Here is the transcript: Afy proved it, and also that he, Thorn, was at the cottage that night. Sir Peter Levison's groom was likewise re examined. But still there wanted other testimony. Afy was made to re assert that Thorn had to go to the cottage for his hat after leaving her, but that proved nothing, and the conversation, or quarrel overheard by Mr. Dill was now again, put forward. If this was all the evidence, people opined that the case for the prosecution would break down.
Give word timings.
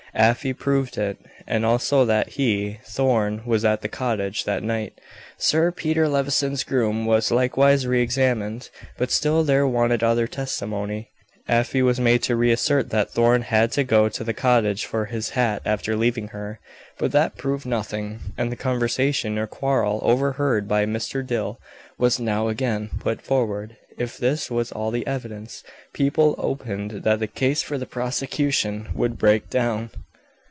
Afy 0.13 0.51
proved 0.51 0.97
it, 0.97 1.17
and 1.47 1.65
also 1.65 2.03
that 2.03 2.27
he, 2.31 2.79
Thorn, 2.83 3.41
was 3.45 3.63
at 3.63 3.79
the 3.81 3.87
cottage 3.87 4.43
that 4.43 4.61
night. 4.61 4.99
Sir 5.37 5.71
Peter 5.71 6.05
Levison's 6.09 6.65
groom 6.65 7.05
was 7.05 7.31
likewise 7.31 7.87
re 7.87 8.01
examined. 8.01 8.69
But 8.97 9.09
still 9.09 9.45
there 9.45 9.65
wanted 9.65 10.03
other 10.03 10.27
testimony. 10.27 11.09
Afy 11.47 11.81
was 11.81 11.97
made 11.97 12.21
to 12.23 12.35
re 12.35 12.51
assert 12.51 12.89
that 12.89 13.11
Thorn 13.11 13.43
had 13.43 13.71
to 13.71 13.85
go 13.85 14.09
to 14.09 14.25
the 14.25 14.33
cottage 14.33 14.83
for 14.83 15.05
his 15.05 15.29
hat 15.29 15.61
after 15.63 15.95
leaving 15.95 16.27
her, 16.29 16.59
but 16.97 17.13
that 17.13 17.37
proved 17.37 17.65
nothing, 17.65 18.19
and 18.37 18.51
the 18.51 18.57
conversation, 18.57 19.37
or 19.39 19.47
quarrel 19.47 20.01
overheard 20.03 20.67
by 20.67 20.85
Mr. 20.85 21.25
Dill 21.25 21.57
was 21.97 22.19
now 22.19 22.49
again, 22.49 22.89
put 22.99 23.21
forward. 23.21 23.77
If 23.97 24.17
this 24.17 24.49
was 24.49 24.71
all 24.71 24.89
the 24.89 25.05
evidence, 25.05 25.63
people 25.93 26.33
opined 26.39 26.91
that 27.03 27.19
the 27.19 27.27
case 27.27 27.61
for 27.61 27.77
the 27.77 27.85
prosecution 27.85 28.89
would 28.95 29.17
break 29.19 29.49
down. 29.49 29.91